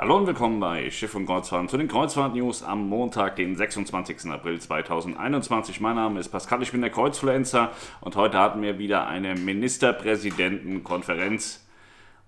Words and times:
Hallo 0.00 0.16
und 0.16 0.26
willkommen 0.26 0.58
bei 0.60 0.90
Schiff 0.90 1.14
und 1.14 1.26
Kreuzfahrten 1.26 1.68
zu 1.68 1.76
den 1.76 1.86
Kreuzfahrt-News 1.86 2.62
am 2.62 2.88
Montag, 2.88 3.36
den 3.36 3.54
26. 3.54 4.30
April 4.30 4.58
2021. 4.58 5.78
Mein 5.82 5.96
Name 5.96 6.20
ist 6.20 6.30
Pascal, 6.30 6.62
ich 6.62 6.72
bin 6.72 6.80
der 6.80 6.88
Kreuzfluencer 6.88 7.70
und 8.00 8.16
heute 8.16 8.38
hatten 8.38 8.62
wir 8.62 8.78
wieder 8.78 9.08
eine 9.08 9.34
Ministerpräsidentenkonferenz 9.34 11.68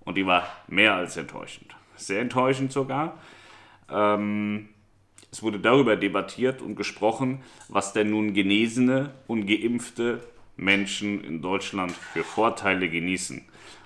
und 0.01 0.17
die 0.17 0.27
war 0.27 0.43
mehr 0.67 0.93
als 0.93 1.17
enttäuschend. 1.17 1.75
Sehr 1.95 2.21
enttäuschend 2.21 2.71
sogar. 2.71 3.17
Ähm, 3.89 4.69
es 5.31 5.41
wurde 5.41 5.59
darüber 5.59 5.95
debattiert 5.95 6.61
und 6.61 6.75
gesprochen, 6.75 7.41
was 7.69 7.91
denn 7.91 8.11
nun 8.11 8.35
genesene 8.35 9.15
und 9.25 9.47
geimpfte 9.47 10.19
Menschen 10.57 11.23
in 11.23 11.41
Deutschland 11.41 11.91
für 11.91 12.23
Vorteile 12.23 12.87
genießen. 12.87 13.43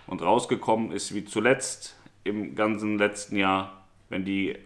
Und 0.07 0.21
rausgekommen 0.21 0.91
ist 0.91 1.15
wie 1.15 1.23
zuletzt 1.23 1.97
im 2.25 2.53
ganzen 2.53 2.97
letzten 2.97 3.37
Jahr 3.37 3.76
wenn 4.09 4.25
die 4.25 4.57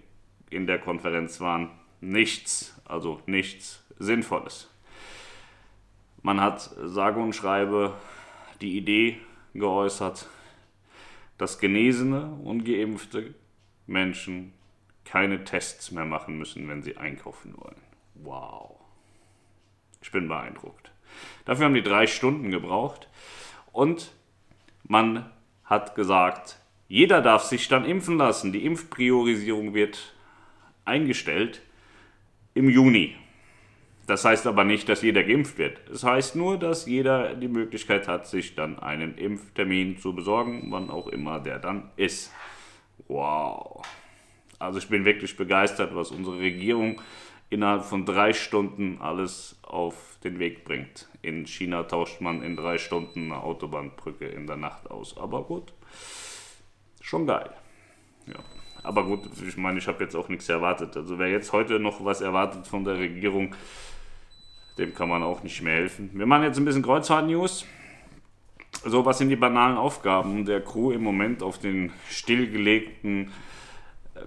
in 0.50 0.68
der 0.68 0.80
Konferenz 0.80 1.40
waren, 1.40 1.72
nichts, 2.02 2.80
also 2.86 3.22
nichts 3.26 3.86
Sinnvolles. 4.00 4.70
Man 6.22 6.42
hat 6.42 6.62
sage 6.62 7.20
und 7.20 7.34
schreibe 7.34 7.94
die 8.62 8.78
Idee 8.78 9.18
geäußert, 9.54 10.28
dass 11.38 11.60
genesene 11.60 12.28
und 12.44 12.64
geimpfte 12.64 13.34
Menschen 13.88 14.54
keine 15.04 15.44
Tests 15.44 15.92
mehr 15.92 16.06
machen 16.06 16.38
müssen, 16.38 16.68
wenn 16.70 16.84
sie 16.84 16.98
einkaufen 16.98 17.56
wollen. 17.58 17.82
Wow. 18.14 18.80
Ich 20.02 20.12
bin 20.12 20.28
beeindruckt. 20.28 20.92
Dafür 21.46 21.66
haben 21.66 21.74
die 21.74 21.82
drei 21.84 22.08
Stunden 22.08 22.52
gebraucht 22.52 23.10
und 23.72 24.12
man 24.84 25.32
hat 25.66 25.96
gesagt, 25.96 26.61
jeder 26.92 27.22
darf 27.22 27.44
sich 27.44 27.70
dann 27.70 27.86
impfen 27.86 28.18
lassen. 28.18 28.52
Die 28.52 28.66
Impfpriorisierung 28.66 29.74
wird 29.74 30.14
eingestellt 30.84 31.62
im 32.54 32.70
Juni. 32.70 33.16
Das 34.08 34.26
heißt 34.26 34.46
aber 34.46 34.66
nicht, 34.66 34.90
dass 34.90 35.02
jeder 35.02 35.24
geimpft 35.24 35.58
wird. 35.58 35.80
Es 35.86 36.02
das 36.02 36.04
heißt 36.04 36.36
nur, 36.36 36.60
dass 36.60 36.88
jeder 36.88 37.34
die 37.36 37.48
Möglichkeit 37.48 38.10
hat, 38.10 38.28
sich 38.28 38.56
dann 38.56 38.78
einen 38.78 39.18
Impftermin 39.18 40.00
zu 40.00 40.14
besorgen, 40.14 40.68
wann 40.70 40.90
auch 40.90 41.08
immer 41.08 41.40
der 41.40 41.60
dann 41.60 41.90
ist. 41.96 42.34
Wow. 43.08 43.84
Also 44.60 44.80
ich 44.80 44.90
bin 44.90 45.06
wirklich 45.06 45.38
begeistert, 45.38 45.96
was 45.96 46.12
unsere 46.12 46.40
Regierung 46.40 47.02
innerhalb 47.50 47.86
von 47.86 48.06
drei 48.06 48.34
Stunden 48.34 48.98
alles 49.00 49.58
auf 49.62 50.18
den 50.26 50.40
Weg 50.40 50.66
bringt. 50.66 51.08
In 51.22 51.48
China 51.48 51.84
tauscht 51.84 52.20
man 52.20 52.44
in 52.44 52.58
drei 52.58 52.78
Stunden 52.78 53.32
eine 53.32 53.42
Autobahnbrücke 53.42 54.26
in 54.26 54.46
der 54.46 54.58
Nacht 54.58 54.92
aus. 54.92 55.16
Aber 55.18 55.44
gut 55.44 55.72
schon 57.02 57.28
geil. 57.28 57.50
Ja. 58.28 58.40
Aber 58.84 59.04
gut, 59.04 59.30
ich 59.46 59.58
meine, 59.58 59.78
ich 59.78 59.88
habe 59.88 60.04
jetzt 60.04 60.16
auch 60.16 60.30
nichts 60.30 60.50
erwartet. 60.50 60.96
Also 60.98 61.20
wer 61.20 61.28
jetzt 61.30 61.52
heute 61.52 61.80
noch 61.80 62.04
was 62.04 62.22
erwartet 62.22 62.66
von 62.66 62.84
der 62.84 62.98
Regierung, 62.98 63.56
dem 64.78 64.94
kann 64.96 65.10
man 65.10 65.22
auch 65.22 65.44
nicht 65.44 65.62
mehr 65.62 65.76
helfen. 65.76 66.10
Wir 66.14 66.26
machen 66.26 66.44
jetzt 66.44 66.58
ein 66.58 66.66
bisschen 66.66 66.82
Kreuzfahrt-News. 66.82 67.66
So, 68.86 69.06
was 69.06 69.20
sind 69.20 69.30
die 69.30 69.36
banalen 69.36 69.78
Aufgaben 69.78 70.46
der 70.46 70.62
Crew 70.62 70.92
im 70.92 71.04
Moment 71.04 71.44
auf 71.44 71.60
den 71.60 71.92
stillgelegten 72.10 73.32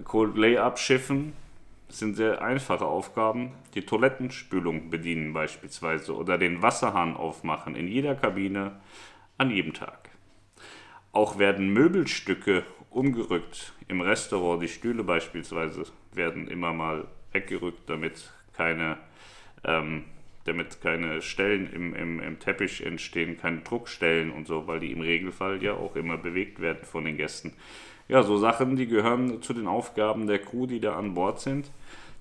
Cold 0.05 0.37
Layup-Schiffen? 0.37 1.33
Das 1.87 1.99
sind 1.99 2.15
sehr 2.15 2.41
einfache 2.41 2.85
Aufgaben. 2.85 3.51
Die 3.73 3.85
Toilettenspülung 3.85 4.89
bedienen 4.89 5.33
beispielsweise 5.33 6.15
oder 6.15 6.37
den 6.37 6.61
Wasserhahn 6.61 7.17
aufmachen 7.17 7.75
in 7.75 7.87
jeder 7.87 8.15
Kabine 8.15 8.79
an 9.37 9.51
jedem 9.51 9.73
Tag. 9.73 10.09
Auch 11.15 11.39
werden 11.39 11.69
Möbelstücke 11.69 12.63
umgerückt. 12.89 13.71
Im 13.87 14.01
Restaurant, 14.01 14.61
die 14.61 14.67
Stühle 14.67 15.01
beispielsweise, 15.01 15.85
werden 16.11 16.49
immer 16.49 16.73
mal 16.73 17.07
weggerückt, 17.31 17.89
damit 17.89 18.33
keine, 18.51 18.97
ähm, 19.63 20.03
damit 20.43 20.81
keine 20.81 21.21
Stellen 21.21 21.71
im, 21.71 21.95
im, 21.95 22.19
im 22.19 22.39
Teppich 22.41 22.85
entstehen, 22.85 23.39
keine 23.39 23.59
Druckstellen 23.59 24.29
und 24.29 24.45
so, 24.45 24.67
weil 24.67 24.81
die 24.81 24.91
im 24.91 24.99
Regelfall 24.99 25.63
ja 25.63 25.75
auch 25.75 25.95
immer 25.95 26.17
bewegt 26.17 26.59
werden 26.59 26.83
von 26.83 27.05
den 27.05 27.15
Gästen. 27.15 27.53
Ja, 28.09 28.21
so 28.21 28.37
Sachen, 28.37 28.75
die 28.75 28.87
gehören 28.87 29.41
zu 29.41 29.53
den 29.53 29.67
Aufgaben 29.67 30.27
der 30.27 30.39
Crew, 30.39 30.67
die 30.67 30.81
da 30.81 30.97
an 30.97 31.13
Bord 31.13 31.39
sind 31.39 31.71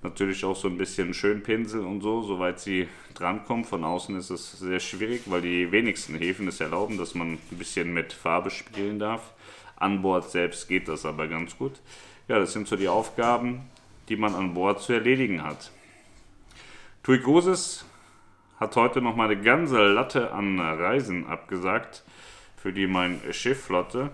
natürlich 0.04 0.44
auch 0.44 0.54
so 0.54 0.68
ein 0.68 0.78
bisschen 0.78 1.14
Schönpinsel 1.14 1.80
und 1.80 2.02
so, 2.02 2.22
soweit 2.22 2.60
sie 2.60 2.86
drankommen. 3.14 3.64
Von 3.64 3.82
außen 3.82 4.16
ist 4.16 4.30
es 4.30 4.52
sehr 4.52 4.78
schwierig, 4.78 5.22
weil 5.26 5.40
die 5.40 5.72
wenigsten 5.72 6.14
Häfen 6.14 6.46
es 6.46 6.60
erlauben, 6.60 6.98
dass 6.98 7.14
man 7.14 7.32
ein 7.32 7.58
bisschen 7.58 7.92
mit 7.92 8.12
Farbe 8.12 8.50
spielen 8.50 8.98
darf. 8.98 9.32
An 9.76 10.02
Bord 10.02 10.30
selbst 10.30 10.68
geht 10.68 10.86
das 10.86 11.04
aber 11.04 11.26
ganz 11.26 11.58
gut. 11.58 11.80
Ja, 12.28 12.38
das 12.38 12.52
sind 12.52 12.68
so 12.68 12.76
die 12.76 12.88
Aufgaben, 12.88 13.62
die 14.08 14.16
man 14.16 14.34
an 14.34 14.54
Bord 14.54 14.80
zu 14.80 14.92
erledigen 14.92 15.42
hat. 15.42 15.72
Tui 17.02 17.18
Cruises 17.18 17.84
hat 18.60 18.76
heute 18.76 19.00
noch 19.02 19.16
mal 19.16 19.30
eine 19.30 19.42
ganze 19.42 19.84
Latte 19.88 20.32
an 20.32 20.60
Reisen 20.60 21.26
abgesagt 21.26 22.04
für 22.56 22.72
die 22.72 22.86
mein 22.86 23.20
Schiff 23.32 23.64
flotte. 23.64 24.10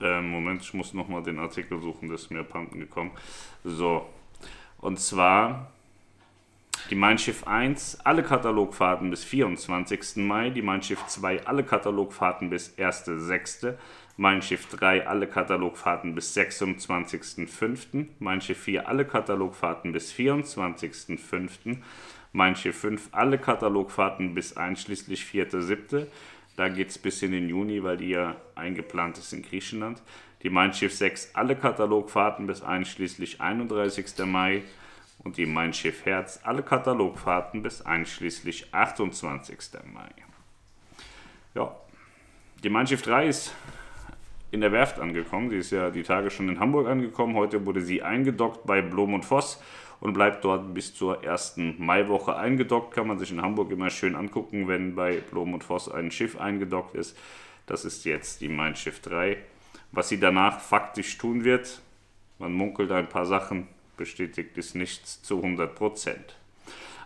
Ähm, 0.00 0.30
Moment, 0.30 0.62
ich 0.62 0.74
muss 0.74 0.94
noch 0.94 1.08
mal 1.08 1.22
den 1.22 1.38
Artikel 1.38 1.80
suchen, 1.80 2.08
das 2.08 2.22
ist 2.22 2.30
mir 2.30 2.40
abhanden 2.40 2.80
gekommen. 2.80 3.12
So, 3.62 4.06
und 4.78 4.98
zwar 4.98 5.70
die 6.90 6.94
Mein 6.94 7.18
Schiff 7.18 7.46
1 7.46 7.98
alle 8.04 8.22
Katalogfahrten 8.22 9.10
bis 9.10 9.22
24. 9.24 10.16
Mai, 10.16 10.50
die 10.50 10.62
Mein 10.62 10.82
Schiff 10.82 11.04
2 11.06 11.46
alle 11.46 11.62
Katalogfahrten 11.64 12.48
bis 12.48 12.78
1.6., 12.78 13.74
Mein 14.16 14.40
Schiff 14.40 14.66
3 14.68 15.06
alle 15.06 15.26
Katalogfahrten 15.26 16.14
bis 16.14 16.34
26.5., 16.34 18.06
Mein 18.20 18.40
Schiff 18.40 18.62
4 18.62 18.88
alle 18.88 19.04
Katalogfahrten 19.04 19.92
bis 19.92 20.12
24.5., 20.12 21.76
Mein 22.32 22.56
Schiff 22.56 22.78
5 22.78 23.08
alle 23.12 23.38
Katalogfahrten 23.38 24.34
bis 24.34 24.56
einschließlich 24.56 25.24
4.7., 25.24 26.06
da 26.56 26.68
geht 26.68 26.88
es 26.88 26.98
bis 26.98 27.22
in 27.22 27.30
den 27.30 27.48
Juni, 27.48 27.84
weil 27.84 27.98
die 27.98 28.08
ja 28.08 28.34
eingeplant 28.56 29.16
ist 29.18 29.32
in 29.32 29.42
Griechenland. 29.42 30.02
Die 30.42 30.50
Mein 30.50 30.72
Schiff 30.72 30.94
6 30.94 31.30
alle 31.34 31.56
Katalogfahrten 31.56 32.46
bis 32.46 32.62
einschließlich 32.62 33.40
31. 33.40 34.06
Mai. 34.24 34.62
Und 35.24 35.36
die 35.36 35.46
Mein 35.46 35.72
Schiff 35.72 36.04
Herz 36.04 36.40
alle 36.44 36.62
Katalogfahrten 36.62 37.62
bis 37.62 37.82
einschließlich 37.82 38.72
28. 38.72 39.58
Mai. 39.92 40.10
Ja, 41.54 41.74
die 42.62 42.68
Mein 42.68 42.86
Schiff 42.86 43.02
3 43.02 43.26
ist 43.26 43.52
in 44.52 44.60
der 44.60 44.70
Werft 44.70 45.00
angekommen. 45.00 45.50
Sie 45.50 45.56
ist 45.56 45.72
ja 45.72 45.90
die 45.90 46.04
Tage 46.04 46.30
schon 46.30 46.48
in 46.48 46.60
Hamburg 46.60 46.86
angekommen. 46.86 47.34
Heute 47.34 47.66
wurde 47.66 47.80
sie 47.80 48.02
eingedockt 48.02 48.64
bei 48.64 48.80
Blom 48.80 49.14
und 49.14 49.24
Voss 49.24 49.60
und 50.00 50.12
bleibt 50.12 50.44
dort 50.44 50.72
bis 50.72 50.94
zur 50.94 51.24
ersten 51.24 51.74
Maiwoche 51.84 52.36
eingedockt. 52.36 52.94
Kann 52.94 53.08
man 53.08 53.18
sich 53.18 53.32
in 53.32 53.42
Hamburg 53.42 53.70
immer 53.72 53.90
schön 53.90 54.14
angucken, 54.14 54.68
wenn 54.68 54.94
bei 54.94 55.18
Blom 55.18 55.54
und 55.54 55.64
Voss 55.64 55.90
ein 55.90 56.10
Schiff 56.10 56.40
eingedockt 56.40 56.94
ist. 56.94 57.18
Das 57.66 57.84
ist 57.84 58.04
jetzt 58.04 58.40
die 58.40 58.48
Mein 58.48 58.76
Schiff 58.76 59.00
3. 59.00 59.36
Was 59.92 60.08
sie 60.08 60.20
danach 60.20 60.60
faktisch 60.60 61.16
tun 61.18 61.44
wird, 61.44 61.80
man 62.38 62.52
munkelt 62.52 62.92
ein 62.92 63.08
paar 63.08 63.26
Sachen, 63.26 63.68
bestätigt 63.96 64.56
ist 64.56 64.74
nichts 64.74 65.22
zu 65.22 65.36
100 65.36 65.74
Prozent. 65.74 66.36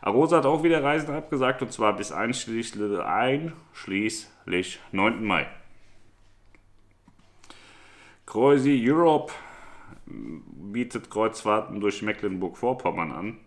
Arosa 0.00 0.38
hat 0.38 0.46
auch 0.46 0.64
wieder 0.64 0.82
Reisen 0.82 1.14
abgesagt 1.14 1.62
und 1.62 1.72
zwar 1.72 1.96
bis 1.96 2.10
einschließlich, 2.10 2.98
einschließlich 3.00 4.80
9. 4.90 5.24
Mai. 5.24 5.46
Croisi 8.26 8.82
Europe 8.84 9.32
bietet 10.06 11.10
Kreuzfahrten 11.10 11.80
durch 11.80 12.02
Mecklenburg-Vorpommern 12.02 13.12
an. 13.12 13.38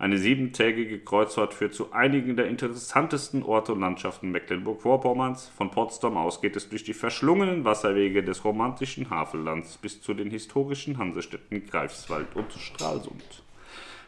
Eine 0.00 0.16
siebentägige 0.16 1.00
Kreuzfahrt 1.00 1.54
führt 1.54 1.74
zu 1.74 1.92
einigen 1.92 2.36
der 2.36 2.46
interessantesten 2.46 3.42
Orte 3.42 3.72
und 3.72 3.80
Landschaften 3.80 4.30
Mecklenburg-Vorpommerns. 4.30 5.48
Von 5.48 5.72
Potsdam 5.72 6.16
aus 6.16 6.40
geht 6.40 6.54
es 6.54 6.68
durch 6.68 6.84
die 6.84 6.94
verschlungenen 6.94 7.64
Wasserwege 7.64 8.22
des 8.22 8.44
romantischen 8.44 9.10
Havellands 9.10 9.76
bis 9.78 10.00
zu 10.00 10.14
den 10.14 10.30
historischen 10.30 10.98
Hansestädten 10.98 11.66
Greifswald 11.66 12.36
und 12.36 12.52
Stralsund. 12.52 13.42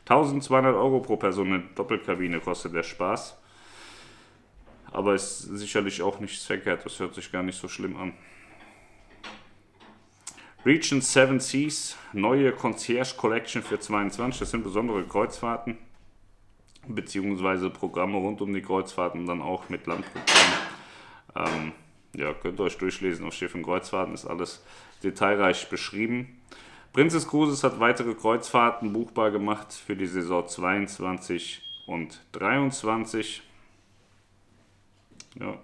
1200 0.08 0.76
Euro 0.76 1.00
pro 1.00 1.16
Person 1.16 1.54
in 1.54 1.69
Doppelkabine 1.75 2.38
kostet 2.38 2.72
der 2.72 2.84
Spaß. 2.84 3.36
Aber 4.93 5.14
ist 5.14 5.40
sicherlich 5.40 6.02
auch 6.02 6.20
nichts 6.20 6.44
verkehrt, 6.44 6.84
das 6.84 7.00
hört 7.00 7.14
sich 7.14 7.32
gar 7.32 7.43
nicht 7.43 7.60
so 7.60 7.66
schlimm 7.66 7.96
an. 7.96 8.12
Region 10.64 11.00
Seven 11.00 11.40
Seas, 11.40 11.96
neue 12.12 12.52
Concierge 12.52 13.14
Collection 13.16 13.62
für 13.62 13.80
22. 13.80 14.40
Das 14.40 14.50
sind 14.50 14.62
besondere 14.62 15.02
Kreuzfahrten, 15.04 15.78
beziehungsweise 16.86 17.70
Programme 17.70 18.18
rund 18.18 18.42
um 18.42 18.52
die 18.52 18.60
Kreuzfahrten, 18.60 19.24
dann 19.26 19.40
auch 19.40 19.70
mit 19.70 19.86
Landprogrammen. 19.86 20.52
Ähm, 21.34 21.72
ja, 22.14 22.34
könnt 22.34 22.60
ihr 22.60 22.64
euch 22.64 22.76
durchlesen 22.76 23.26
auf 23.26 23.32
Schiffen 23.32 23.62
Kreuzfahrten, 23.62 24.12
ist 24.12 24.26
alles 24.26 24.62
detailreich 25.02 25.70
beschrieben. 25.70 26.42
Princess 26.92 27.26
Cruises 27.26 27.64
hat 27.64 27.80
weitere 27.80 28.14
Kreuzfahrten 28.14 28.92
buchbar 28.92 29.30
gemacht 29.30 29.72
für 29.72 29.96
die 29.96 30.06
Saison 30.06 30.46
22 30.46 31.62
und 31.86 32.20
23. 32.32 33.42
Ja, 35.38 35.58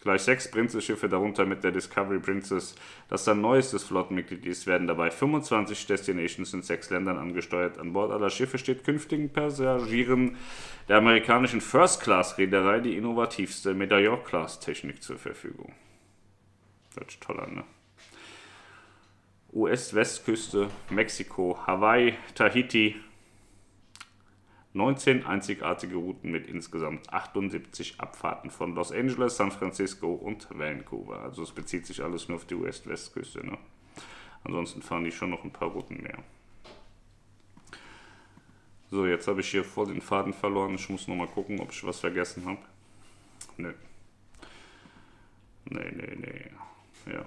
Gleich 0.00 0.22
sechs 0.22 0.50
Prinzesschiffe, 0.50 1.10
darunter 1.10 1.44
mit 1.44 1.62
der 1.62 1.72
Discovery 1.72 2.20
Princess, 2.20 2.74
das 3.08 3.24
dann 3.24 3.42
neuestes 3.42 3.84
Flottenmitglied 3.84 4.46
ist, 4.46 4.66
werden 4.66 4.86
dabei 4.86 5.10
25 5.10 5.86
Destinations 5.86 6.54
in 6.54 6.62
sechs 6.62 6.88
Ländern 6.88 7.18
angesteuert. 7.18 7.78
An 7.78 7.92
Bord 7.92 8.10
aller 8.10 8.30
Schiffe 8.30 8.56
steht 8.56 8.84
künftigen 8.84 9.30
Passagieren 9.30 10.38
der 10.88 10.98
amerikanischen 10.98 11.60
First-Class-Reederei 11.60 12.80
die 12.80 12.96
innovativste 12.96 13.74
Medaillon-Class-Technik 13.74 15.02
zur 15.02 15.18
Verfügung. 15.18 15.74
Hört 16.96 17.10
sich 17.10 17.20
toll 17.20 17.36
ne? 17.50 17.64
US-Westküste, 19.52 20.70
Mexiko, 20.88 21.58
Hawaii, 21.66 22.14
Tahiti, 22.34 22.96
19 24.72 25.26
einzigartige 25.26 25.96
Routen 25.96 26.30
mit 26.30 26.46
insgesamt 26.46 27.12
78 27.12 28.00
Abfahrten 28.00 28.50
von 28.50 28.74
Los 28.74 28.92
Angeles, 28.92 29.36
San 29.36 29.50
Francisco 29.50 30.12
und 30.12 30.46
Vancouver. 30.50 31.20
Also 31.22 31.42
es 31.42 31.50
bezieht 31.50 31.86
sich 31.86 32.02
alles 32.02 32.28
nur 32.28 32.36
auf 32.36 32.44
die 32.44 32.54
US-Westküste. 32.54 33.44
Ne? 33.44 33.58
Ansonsten 34.44 34.80
fahren 34.82 35.04
die 35.04 35.12
schon 35.12 35.30
noch 35.30 35.42
ein 35.42 35.52
paar 35.52 35.68
Routen 35.68 36.02
mehr. 36.02 36.18
So, 38.90 39.06
jetzt 39.06 39.26
habe 39.28 39.40
ich 39.40 39.48
hier 39.48 39.64
vor 39.64 39.86
den 39.86 40.00
Faden 40.00 40.32
verloren. 40.32 40.74
Ich 40.74 40.88
muss 40.88 41.08
nochmal 41.08 41.28
gucken, 41.28 41.60
ob 41.60 41.72
ich 41.72 41.84
was 41.84 42.00
vergessen 42.00 42.44
habe. 42.46 42.58
Nee. 43.56 43.74
Nee, 45.66 45.92
nee, 45.92 46.16
nee. 46.16 47.12
Ja. 47.12 47.24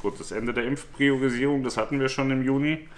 Kurzes 0.00 0.32
Ende 0.32 0.52
der 0.52 0.64
Impfpriorisierung, 0.64 1.62
das 1.62 1.76
hatten 1.76 2.00
wir 2.00 2.08
schon 2.08 2.30
im 2.30 2.42
Juni. 2.42 2.88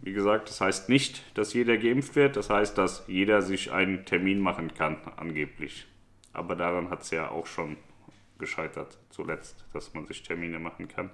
Wie 0.00 0.12
gesagt, 0.12 0.48
das 0.48 0.60
heißt 0.60 0.88
nicht, 0.88 1.24
dass 1.36 1.54
jeder 1.54 1.76
geimpft 1.76 2.14
wird, 2.14 2.36
das 2.36 2.50
heißt, 2.50 2.78
dass 2.78 3.04
jeder 3.08 3.42
sich 3.42 3.72
einen 3.72 4.04
Termin 4.04 4.38
machen 4.38 4.72
kann, 4.72 4.96
angeblich. 5.16 5.86
Aber 6.32 6.54
daran 6.54 6.88
hat 6.90 7.02
es 7.02 7.10
ja 7.10 7.30
auch 7.30 7.46
schon 7.46 7.76
gescheitert 8.38 8.96
zuletzt, 9.10 9.64
dass 9.72 9.94
man 9.94 10.06
sich 10.06 10.22
Termine 10.22 10.60
machen 10.60 10.86
kann 10.86 11.10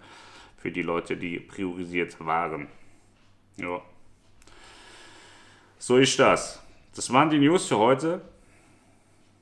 für 0.58 0.70
die 0.70 0.82
Leute, 0.82 1.16
die 1.16 1.40
priorisiert 1.40 2.24
waren. 2.24 2.68
Ja. 3.56 3.80
So 5.78 5.96
ist 5.96 6.18
das. 6.18 6.62
Das 6.94 7.12
waren 7.12 7.30
die 7.30 7.38
News 7.38 7.66
für 7.66 7.78
heute. 7.78 8.20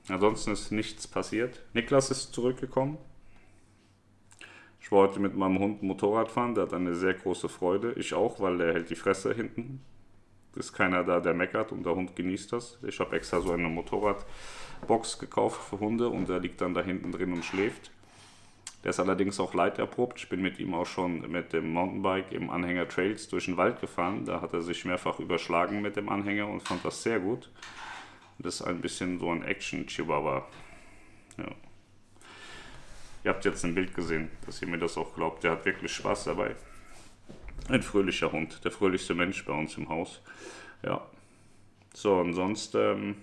Ansonsten 0.09 0.53
ist 0.53 0.73
nichts 0.73 1.06
passiert. 1.06 1.61
Niklas 1.75 2.11
ist 2.11 2.33
zurückgekommen. 2.33 2.99
Ich 4.82 4.90
war 4.90 5.08
heute 5.08 5.20
mit 5.20 5.37
meinem 5.37 5.61
Hund 5.61 5.82
Motorrad 5.84 6.29
fahren, 6.29 6.56
der 6.56 6.64
hat 6.64 6.75
eine 6.75 6.96
sehr 6.96 7.14
große 7.14 7.49
Freude. 7.49 7.93
Ich 7.93 8.14
auch, 8.14 8.40
weil 8.40 8.58
der 8.58 8.75
hält 8.75 8.90
die 8.90 8.96
Fresse 8.96 9.32
hinten. 9.32 9.81
Ist 10.56 10.73
keiner 10.73 11.05
da, 11.05 11.20
der 11.20 11.34
meckert 11.34 11.70
und 11.70 11.87
der 11.87 11.94
Hund 11.94 12.17
genießt 12.17 12.52
das. 12.52 12.79
Ich 12.87 12.99
habe 12.99 13.14
extra 13.17 13.40
so 13.40 13.52
eine 13.52 13.69
Motorradbox 13.69 15.20
gekauft 15.20 15.62
für 15.62 15.79
Hunde 15.79 16.08
und 16.08 16.29
der 16.29 16.40
liegt 16.40 16.61
dann 16.61 16.75
da 16.75 16.82
hinten 16.82 17.12
drin 17.12 17.32
und 17.32 17.44
schläft. 17.44 17.93
Der 18.82 18.90
ist 18.90 18.99
allerdings 18.99 19.38
auch 19.38 19.55
leiterprobt. 19.55 20.19
Ich 20.19 20.29
bin 20.29 20.43
mit 20.43 20.58
ihm 20.58 20.75
auch 20.75 20.87
schon 20.87 21.31
mit 21.31 21.52
dem 21.52 21.73
Mountainbike 21.73 22.32
im 22.32 22.50
Anhänger 22.50 22.88
Trails 22.88 23.28
durch 23.28 23.44
den 23.44 23.56
Wald 23.56 23.81
gefahren. 23.81 24.25
Da 24.26 24.40
hat 24.40 24.52
er 24.52 24.62
sich 24.62 24.85
mehrfach 24.85 25.20
überschlagen 25.20 25.81
mit 25.81 25.94
dem 25.94 26.08
Anhänger 26.08 26.49
und 26.49 26.61
fand 26.61 26.85
das 26.85 27.05
sehr 27.05 27.20
gut. 27.20 27.50
Das 28.40 28.56
ist 28.56 28.62
ein 28.62 28.81
bisschen 28.81 29.20
so 29.20 29.31
ein 29.31 29.44
Action-Chihuahua. 29.44 30.44
Ja. 31.38 31.72
Ihr 33.25 33.31
habt 33.31 33.45
jetzt 33.45 33.65
ein 33.65 33.75
Bild 33.75 33.95
gesehen, 33.95 34.31
dass 34.47 34.61
ihr 34.63 34.69
mir 34.69 34.79
das 34.79 34.99
auch 34.99 35.15
glaubt. 35.15 35.45
Der 35.45 35.53
hat 35.53 35.65
wirklich 35.65 35.93
Spaß 35.93 36.25
dabei. 36.25 36.57
Ein 37.69 37.83
fröhlicher 37.83 38.33
Hund, 38.33 38.65
der 38.65 38.73
fröhlichste 38.73 39.15
Mensch 39.15 39.45
bei 39.45 39.53
uns 39.53 39.77
im 39.77 39.89
Haus. 39.89 40.21
Ja. 40.83 41.07
So, 41.95 42.17
und 42.17 42.35
sonst 42.35 42.75
ähm, 42.75 43.17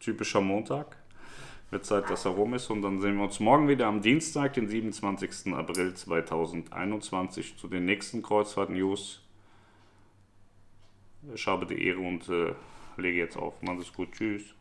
typischer 0.00 0.40
Montag. 0.40 0.96
Wird 1.70 1.84
Zeit, 1.84 2.08
dass 2.08 2.24
er 2.24 2.30
rum 2.30 2.54
ist. 2.54 2.70
Und 2.70 2.80
dann 2.80 3.00
sehen 3.00 3.16
wir 3.16 3.24
uns 3.24 3.40
morgen 3.40 3.68
wieder 3.68 3.88
am 3.88 4.00
Dienstag, 4.00 4.54
den 4.54 4.68
27. 4.68 5.52
April 5.52 5.92
2021, 5.92 7.58
zu 7.58 7.68
den 7.68 7.84
nächsten 7.84 8.22
Kreuzfahrt-News. 8.22 9.20
Ich 11.34 11.46
habe 11.46 11.66
die 11.66 11.86
Ehre 11.86 12.00
und 12.00 12.26
äh, 12.30 12.54
lege 12.96 13.18
jetzt 13.18 13.36
auf. 13.36 13.60
Macht 13.60 13.80
es 13.80 13.92
gut. 13.92 14.12
Tschüss. 14.12 14.54